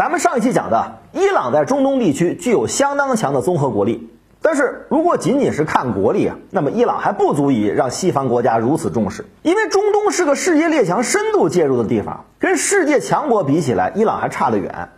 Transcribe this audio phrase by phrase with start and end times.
[0.00, 4.08] 咱们上一期讲的，伊朗在中东地区具有相当强的综合国力。
[4.40, 9.26] 但是如果仅仅是看国力啊，那么伊朗还不足以让西方国家如此重视。
[9.42, 14.88] 因为中东是个世界列强深度介入的地方，跟世界强国比起来，伊朗还差得远。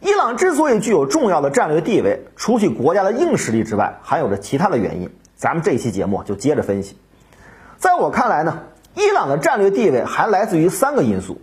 [0.00, 5.08] 伊朗之所以具有重要的战略地位，除去国家的硬实力之外，还有着其他的原因。
[5.34, 6.98] 咱们这一期节目就接着分析。
[7.78, 8.58] 在我看来呢，
[8.96, 11.40] 伊朗的战略地位还来自于三个因素。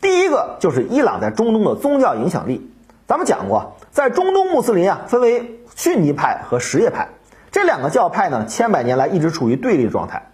[0.00, 2.70] 第一个就是伊朗在中东的宗教影响力。
[3.06, 7.08] 咱们讲过，在中东穆斯林啊，分为逊尼派和什叶派
[7.50, 10.30] 这两个教派呢，千百年来一直处于对立状态。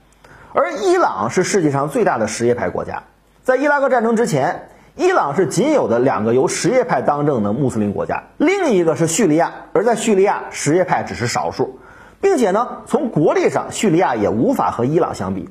[0.53, 3.05] 而伊朗是世界上最大的什叶派国家，
[3.43, 11.79] 在伊拉克战争之前，伊朗是仅有的两个由什叶派当政的穆斯林国家，另一个是叙利亚，而在叙利亚，什叶派只是少数，
[12.21, 15.49] 并且呢，从国力上，叙利亚也无法和伊朗相比。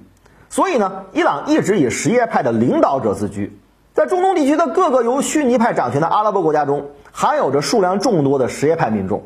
[0.50, 3.58] 所以呢，伊朗一直以什叶派的领导者自居。
[3.94, 9.22] 在中东地区的各个由逊尼派掌权的阿拉伯国家中，含有着数量众多的什叶派民众。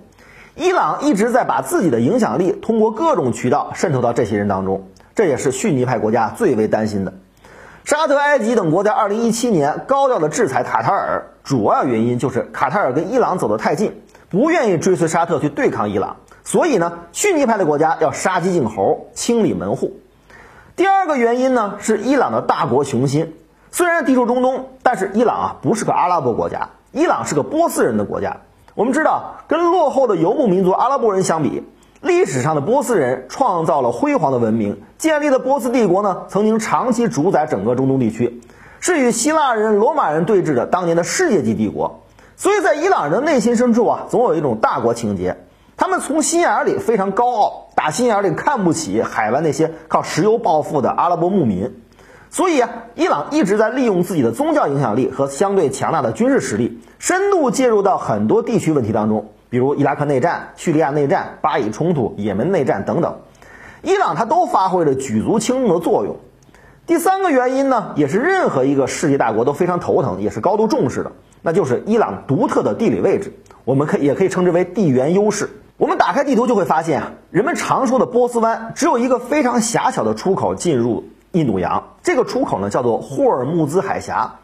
[0.56, 7.14] 伊朗一直在把自己的影响力通过各种渠道渗透到这些人当中，这也是逊尼派国家最为担心的。
[7.86, 16.18] 沙特、埃及等国在2017年高调的制裁卡塔尔，主要原因就是卡塔尔跟伊朗走得太近，不愿意追随沙特去对抗伊朗。
[16.44, 20.02] 所以呢，逊尼派的国家要杀鸡儆猴，清理门户。
[20.76, 23.34] 第二个原因呢，是伊朗的大国雄心。
[23.72, 28.38] 虽然地处中东，但是伊朗啊不是个阿拉伯国家，伊朗是个波斯人的国家。
[28.76, 31.64] 我们知道，跟落后的游牧民族阿拉伯人相比，
[32.02, 38.42] 历史上的波斯人创造了辉煌的文明，建立的波斯帝国呢，曾经长期主宰整个中东地区，
[38.80, 42.02] 是与希腊人、罗马人对峙的当年的世界级帝国。
[42.36, 45.38] 所以在伊朗人的内心深处啊，总有一种大国情节。
[45.76, 51.82] 他们从心眼里非常高傲，打心眼里看不起海湾那些靠石油暴富的阿拉伯牧民。
[52.30, 63.16] 所以啊，伊朗一直在利用自己的宗教影响力和相对强大的军事实力，深度介入到很多地区问题当中，比如伊拉克内战、叙利亚内战、巴以冲突、也门内战等等，
[63.82, 66.18] 伊朗它都发挥着举足轻重的作用。
[66.86, 71.12] 第三个原因呢，也是任何一个世界大国都非常头疼，也是高度重视的，
[71.42, 73.34] 那就是伊朗独特的地理位置，
[73.64, 75.50] 我们可也可以称之为地缘优势。
[75.78, 81.06] 我们打开地图就会发现啊，人们常说的波斯湾只有一个非常狭小的出口进入。
[81.38, 84.36] 印度洋这个出口呢，叫做霍尔木兹海峡。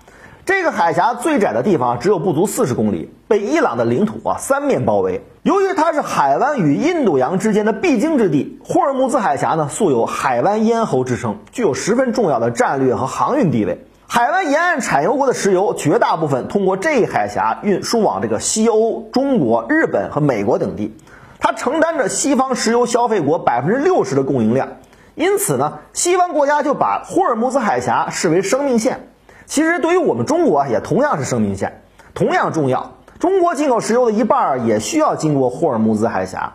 [0.45, 5.21] 这个海峡最窄的地方只有不足四十公里，被伊朗的领土啊三面包围。
[5.41, 13.85] 由于它是海湾与印度洋之间的必经之地，霍尔木兹海峡呢素有“海湾咽喉”之称，具有十分重要的战略和航运地位。
[14.05, 20.93] 海湾沿岸产油国的石油绝大部分通过这一海峡运输往这个西欧、中国、日本和美国等地，
[21.39, 24.67] 它承担着西方石油消费国百分之六十的供应量。
[25.15, 29.07] 因此呢，西方国家就把霍尔木兹海峡视为生命线。
[29.45, 31.81] 其实对于我们中国也同样是生命线，
[32.13, 32.93] 同样重要。
[33.19, 36.53] 中国进口石油的一半也需要经过霍尔木兹海峡。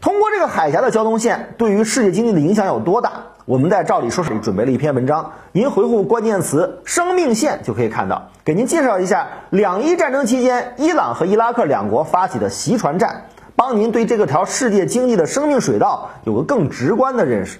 [0.00, 3.12] 通过这个海峡的交通线，对于世界经济的影响有多大？
[3.44, 13.24] 我们在照理说里准备了一篇文章，您回复关键词“生命线”就可以看到，给您介绍一下两伊战争期间伊朗和伊拉克两国发起的袭船战，
[13.56, 17.58] 帮您对这个条世界经济的生命水道有个更直观的认识。